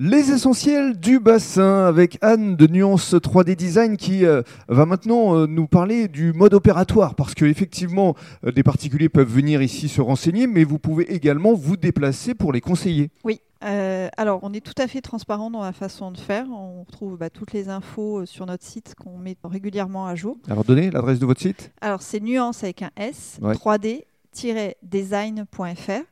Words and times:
Les 0.00 0.30
essentiels 0.30 0.96
du 0.96 1.18
bassin 1.18 1.84
avec 1.84 2.18
Anne 2.22 2.54
de 2.54 2.68
Nuance 2.68 3.14
3D 3.14 3.56
Design 3.56 3.96
qui 3.96 4.24
euh, 4.24 4.42
va 4.68 4.86
maintenant 4.86 5.34
euh, 5.34 5.48
nous 5.48 5.66
parler 5.66 6.06
du 6.06 6.32
mode 6.32 6.54
opératoire 6.54 7.16
parce 7.16 7.34
que 7.34 7.44
effectivement 7.44 8.14
euh, 8.44 8.52
des 8.52 8.62
particuliers 8.62 9.08
peuvent 9.08 9.28
venir 9.28 9.60
ici 9.60 9.88
se 9.88 10.00
renseigner 10.00 10.46
mais 10.46 10.62
vous 10.62 10.78
pouvez 10.78 11.12
également 11.12 11.52
vous 11.52 11.76
déplacer 11.76 12.36
pour 12.36 12.52
les 12.52 12.60
conseiller. 12.60 13.10
Oui. 13.24 13.40
alors, 13.60 14.38
on 14.44 14.52
est 14.52 14.64
tout 14.64 14.80
à 14.80 14.86
fait 14.86 15.00
transparent 15.00 15.50
dans 15.50 15.62
la 15.62 15.72
façon 15.72 16.12
de 16.12 16.18
faire. 16.18 16.46
On 16.48 16.84
retrouve 16.84 17.18
bah, 17.18 17.28
toutes 17.28 17.52
les 17.52 17.68
infos 17.68 18.24
sur 18.24 18.46
notre 18.46 18.62
site 18.62 18.94
qu'on 18.94 19.18
met 19.18 19.36
régulièrement 19.42 20.06
à 20.06 20.14
jour. 20.14 20.36
Alors, 20.48 20.62
donnez 20.62 20.92
l'adresse 20.92 21.18
de 21.18 21.26
votre 21.26 21.40
site 21.40 21.72
Alors, 21.80 22.02
c'est 22.02 22.20
nuance 22.20 22.62
avec 22.62 22.82
un 22.82 22.90
S, 22.96 23.40
3D-design.fr. 23.42 26.04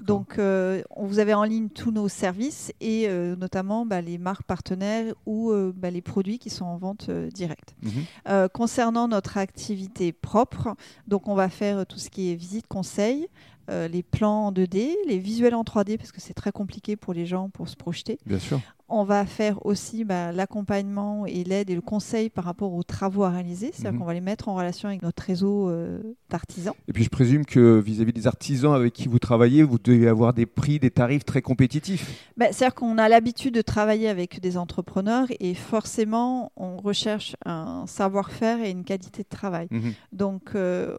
Donc, 0.00 0.38
euh, 0.38 0.82
vous 0.96 1.18
avez 1.18 1.34
en 1.34 1.44
ligne 1.44 1.68
tous 1.68 1.90
nos 1.90 2.08
services 2.08 2.72
et 2.80 3.08
euh, 3.08 3.36
notamment 3.36 3.86
bah, 3.86 4.00
les 4.00 4.18
marques 4.18 4.44
partenaires 4.44 5.14
ou 5.26 5.50
euh, 5.50 5.72
bah, 5.74 5.90
les 5.90 6.02
produits 6.02 6.38
qui 6.38 6.50
sont 6.50 6.64
en 6.64 6.76
vente 6.76 7.10
directe. 7.10 7.74
Mhm. 7.82 8.48
concernant 8.52 9.08
notre 9.08 9.38
activité 9.38 10.12
propre, 10.12 10.74
donc 11.06 11.28
on 11.28 11.34
va 11.34 11.48
faire 11.48 11.86
tout 11.86 11.98
ce 11.98 12.10
qui 12.10 12.30
est 12.30 12.34
visite 12.34 12.66
conseil, 12.66 13.28
les 13.68 14.02
plans 14.02 14.46
en 14.46 14.52
2D, 14.52 14.94
les 15.06 15.18
visuels 15.18 15.54
en 15.54 15.62
3D 15.62 15.96
parce 15.96 16.12
que 16.12 16.20
c'est 16.20 16.34
très 16.34 16.52
compliqué 16.52 16.96
pour 16.96 17.14
les 17.14 17.26
gens 17.26 17.48
pour 17.48 17.68
se 17.68 17.76
projeter. 17.76 18.18
Bien 18.26 18.38
sûr. 18.38 18.60
On 18.96 19.02
va 19.02 19.26
faire 19.26 19.64
aussi 19.66 20.04
bah, 20.04 20.30
l'accompagnement 20.30 21.26
et 21.26 21.42
l'aide 21.42 21.68
et 21.68 21.74
le 21.74 21.80
conseil 21.80 22.30
par 22.30 22.44
rapport 22.44 22.72
aux 22.72 22.84
travaux 22.84 23.24
à 23.24 23.30
réaliser. 23.30 23.70
C'est-à-dire 23.72 23.94
mhm. 23.94 23.98
qu'on 23.98 24.04
va 24.04 24.14
les 24.14 24.20
mettre 24.20 24.48
en 24.48 24.54
relation 24.54 24.88
avec 24.88 25.02
notre 25.02 25.20
réseau 25.22 25.68
euh, 25.68 26.00
d'artisans. 26.30 26.74
Et 26.86 26.92
puis 26.92 27.02
je 27.02 27.10
présume 27.10 27.44
que 27.44 27.80
vis-à-vis 27.80 28.12
des 28.12 28.28
artisans 28.28 28.72
avec 28.72 28.92
qui 28.92 29.08
vous 29.08 29.18
travaillez, 29.18 29.64
vous 29.64 29.78
devez 29.78 30.06
avoir 30.06 30.32
des 30.32 30.46
prix, 30.46 30.78
des 30.78 30.92
tarifs 30.92 31.24
très 31.24 31.42
compétitifs. 31.42 32.30
Bah, 32.36 32.46
C'est-à-dire 32.52 32.76
qu'on 32.76 32.96
a 32.98 33.08
l'habitude 33.08 33.54
de 33.54 33.62
travailler 33.62 34.08
avec 34.08 34.40
des 34.40 34.56
entrepreneurs 34.56 35.26
et 35.40 35.54
forcément 35.54 36.52
on 36.56 36.76
recherche 36.76 37.34
un 37.44 37.86
savoir-faire 37.88 38.62
et 38.62 38.70
une 38.70 38.84
qualité 38.84 39.24
de 39.24 39.28
travail. 39.28 39.66
Mhm. 39.70 39.92
Donc 40.12 40.52
euh, 40.54 40.96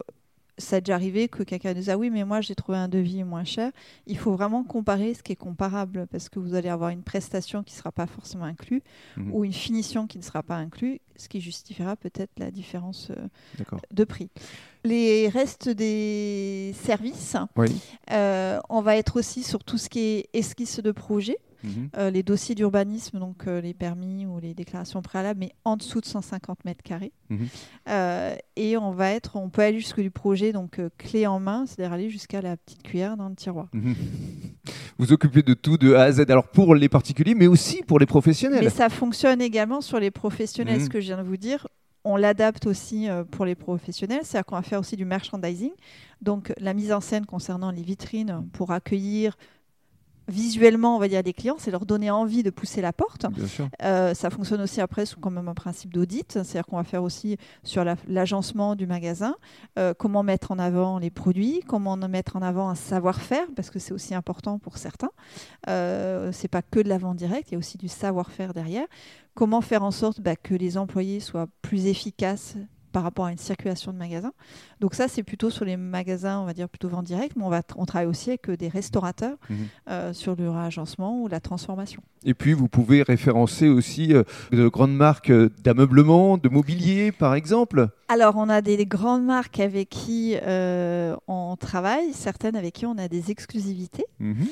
ça 0.58 0.76
a 0.76 0.80
déjà 0.80 0.94
arrivé 0.94 1.28
que 1.28 1.42
quelqu'un 1.42 1.74
dise 1.74 1.90
ah 1.90 1.98
oui 1.98 2.10
mais 2.10 2.24
moi 2.24 2.40
j'ai 2.40 2.54
trouvé 2.54 2.78
un 2.78 2.88
devis 2.88 3.24
moins 3.24 3.44
cher. 3.44 3.72
Il 4.06 4.18
faut 4.18 4.32
vraiment 4.32 4.64
comparer 4.64 5.14
ce 5.14 5.22
qui 5.22 5.32
est 5.32 5.36
comparable 5.36 6.06
parce 6.10 6.28
que 6.28 6.38
vous 6.38 6.54
allez 6.54 6.68
avoir 6.68 6.90
une 6.90 7.02
prestation 7.02 7.62
qui 7.62 7.74
ne 7.74 7.78
sera 7.78 7.92
pas 7.92 8.06
forcément 8.06 8.44
inclue 8.44 8.82
mhm. 9.16 9.34
ou 9.34 9.44
une 9.44 9.52
finition 9.52 10.06
qui 10.06 10.18
ne 10.18 10.22
sera 10.22 10.42
pas 10.42 10.56
inclue, 10.56 11.00
ce 11.16 11.28
qui 11.28 11.40
justifiera 11.40 11.96
peut-être 11.96 12.32
la 12.38 12.50
différence 12.50 13.10
euh, 13.10 13.76
de 13.90 14.04
prix. 14.04 14.30
Les 14.84 15.28
restes 15.28 15.68
des 15.68 16.74
services, 16.74 17.36
euh, 18.12 18.60
on 18.68 18.80
va 18.80 18.96
être 18.96 19.16
aussi 19.16 19.42
sur 19.42 19.64
tout 19.64 19.78
ce 19.78 19.88
qui 19.88 20.00
est 20.00 20.28
esquisse 20.32 20.80
de 20.80 20.92
projet. 20.92 21.38
Mhm. 21.66 21.88
Euh, 21.96 22.10
les 22.10 22.22
dossiers 22.22 22.54
d'urbanisme, 22.54 23.18
donc 23.18 23.46
euh, 23.46 23.60
les 23.60 23.74
permis 23.74 24.26
ou 24.26 24.38
les 24.38 24.54
déclarations 24.54 25.02
préalables, 25.02 25.40
mais 25.40 25.52
en 25.64 25.76
dessous 25.76 26.00
de 26.00 26.06
150 26.06 26.64
mètres 26.64 26.82
carrés. 26.82 27.12
Mhm. 27.28 27.48
Euh, 27.88 28.36
et 28.56 28.76
on 28.76 28.92
va 28.92 29.10
être, 29.10 29.36
on 29.36 29.48
peut 29.48 29.62
aller 29.62 29.80
jusqu'au 29.80 30.02
du 30.02 30.10
projet, 30.10 30.52
donc 30.52 30.80
clé 30.98 31.26
en 31.26 31.40
main, 31.40 31.66
c'est-à-dire 31.66 31.92
aller 31.92 32.10
jusqu'à 32.10 32.40
la 32.40 32.56
petite 32.56 32.82
cuillère 32.82 33.16
dans 33.16 33.28
le 33.28 33.34
tiroir. 33.34 33.68
Mhm. 33.72 33.94
Vous 34.98 35.12
occupez 35.12 35.42
de 35.42 35.54
tout 35.54 35.76
de 35.76 35.94
A 35.94 36.02
à 36.04 36.12
Z, 36.12 36.30
alors 36.30 36.48
pour 36.48 36.74
les 36.74 36.88
particuliers, 36.88 37.34
mais 37.34 37.46
aussi 37.46 37.82
pour 37.82 37.98
les 37.98 38.06
professionnels. 38.06 38.64
Mais 38.64 38.70
ça 38.70 38.88
fonctionne 38.88 39.40
également 39.40 39.80
sur 39.80 40.00
les 40.00 40.10
professionnels, 40.10 40.82
ce 40.82 40.88
que 40.88 41.00
je 41.00 41.06
viens 41.06 41.18
de 41.18 41.22
vous 41.22 41.36
dire 41.36 41.66
on 42.08 42.14
l'adapte 42.14 42.68
aussi 42.68 43.08
pour 43.32 43.44
les 43.44 43.56
professionnels, 43.56 44.20
c'est-à-dire 44.22 44.46
qu'on 44.46 44.54
va 44.54 44.62
faire 44.62 44.78
aussi 44.78 44.94
du 44.94 45.04
merchandising, 45.04 45.72
donc 46.22 46.52
la 46.60 46.72
mise 46.72 46.92
en 46.92 47.00
scène 47.00 47.26
concernant 47.26 47.72
les 47.72 47.82
vitrines 47.82 48.46
pour 48.52 48.70
accueillir 48.70 49.36
visuellement, 50.28 50.96
on 50.96 50.98
va 50.98 51.08
dire, 51.08 51.22
des 51.22 51.32
clients, 51.32 51.56
c'est 51.58 51.70
leur 51.70 51.86
donner 51.86 52.10
envie 52.10 52.42
de 52.42 52.50
pousser 52.50 52.80
la 52.80 52.92
porte. 52.92 53.26
Euh, 53.82 54.14
ça 54.14 54.30
fonctionne 54.30 54.60
aussi 54.60 54.80
après 54.80 55.06
sous 55.06 55.20
quand 55.20 55.30
même 55.30 55.48
un 55.48 55.54
principe 55.54 55.92
d'audit, 55.92 56.32
c'est-à-dire 56.32 56.66
qu'on 56.66 56.76
va 56.76 56.84
faire 56.84 57.02
aussi 57.02 57.36
sur 57.62 57.84
l'agencement 58.08 58.74
du 58.74 58.86
magasin, 58.86 59.36
euh, 59.78 59.94
comment 59.96 60.22
mettre 60.22 60.52
en 60.52 60.58
avant 60.58 60.98
les 60.98 61.10
produits, 61.10 61.60
comment 61.66 61.96
mettre 61.96 62.36
en 62.36 62.42
avant 62.42 62.68
un 62.68 62.74
savoir-faire, 62.74 63.46
parce 63.54 63.70
que 63.70 63.78
c'est 63.78 63.92
aussi 63.92 64.14
important 64.14 64.58
pour 64.58 64.78
certains. 64.78 65.10
Euh, 65.68 66.30
c'est 66.32 66.48
pas 66.48 66.62
que 66.62 66.80
de 66.80 66.88
la 66.88 66.98
vente 66.98 67.16
directe, 67.16 67.50
il 67.50 67.52
y 67.52 67.56
a 67.56 67.58
aussi 67.58 67.78
du 67.78 67.88
savoir-faire 67.88 68.52
derrière. 68.52 68.86
Comment 69.34 69.60
faire 69.60 69.82
en 69.82 69.90
sorte 69.90 70.20
bah, 70.20 70.36
que 70.36 70.54
les 70.54 70.78
employés 70.78 71.20
soient 71.20 71.46
plus 71.62 71.86
efficaces 71.86 72.56
par 72.96 73.02
rapport 73.02 73.26
à 73.26 73.30
une 73.30 73.36
circulation 73.36 73.92
de 73.92 73.98
magasins. 73.98 74.32
Donc 74.80 74.94
ça, 74.94 75.06
c'est 75.06 75.22
plutôt 75.22 75.50
sur 75.50 75.66
les 75.66 75.76
magasins, 75.76 76.40
on 76.40 76.46
va 76.46 76.54
dire 76.54 76.66
plutôt 76.66 76.88
vente 76.88 77.04
directe, 77.04 77.36
mais 77.36 77.44
on, 77.44 77.50
va 77.50 77.60
on 77.76 77.84
travaille 77.84 78.08
aussi 78.08 78.30
avec 78.30 78.48
euh, 78.48 78.56
des 78.56 78.68
restaurateurs 78.68 79.36
mhm. 79.50 79.56
euh, 79.90 80.12
sur 80.14 80.34
le 80.34 80.48
réagencement 80.48 81.20
ou 81.20 81.28
la 81.28 81.40
transformation. 81.40 82.00
Et 82.24 82.32
puis, 82.32 82.54
vous 82.54 82.68
pouvez 82.68 83.02
référencer 83.02 83.68
aussi 83.68 84.14
euh, 84.14 84.22
de 84.50 84.66
grandes 84.68 84.96
marques 84.96 85.30
d'ameublement, 85.62 86.38
de 86.38 86.48
mobilier, 86.48 87.12
par 87.12 87.34
exemple 87.34 87.88
Alors, 88.08 88.36
on 88.38 88.48
a 88.48 88.62
des, 88.62 88.86
grandes 88.86 89.26
marques 89.26 89.60
avec 89.60 89.90
qui 89.90 90.34
on 90.46 91.56
travaille, 91.60 92.14
certaines 92.14 92.56
avec 92.56 92.72
qui 92.72 92.86
on 92.86 92.96
a 92.96 93.08
des 93.08 93.30
exclusivités. 93.30 94.06
Mhm. 94.20 94.46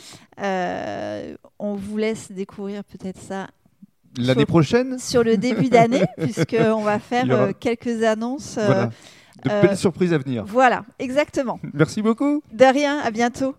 on 1.58 1.76
vous 1.76 1.96
laisse 1.96 2.30
découvrir 2.30 2.84
peut-être 2.84 3.18
ça 3.22 3.48
L'année 4.16 4.46
prochaine 4.46 4.98
Sur 4.98 5.24
le 5.24 5.36
début 5.36 5.68
d'année, 5.68 6.04
puisqu'on 6.18 6.82
va 6.82 6.98
faire 6.98 7.26
euh, 7.30 7.52
quelques 7.58 8.02
annonces. 8.02 8.56
Euh, 8.58 8.86
de 9.44 9.50
belles 9.50 9.76
surprises 9.76 10.12
à 10.12 10.18
venir. 10.18 10.44
Voilà, 10.46 10.84
exactement. 10.98 11.60
Merci 11.74 12.00
beaucoup. 12.00 12.42
De 12.52 12.64
rien, 12.64 12.98
à 13.00 13.10
bientôt. 13.10 13.52